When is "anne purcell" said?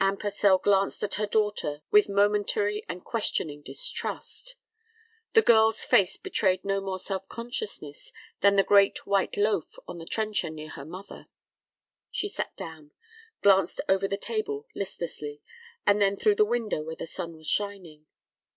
0.00-0.58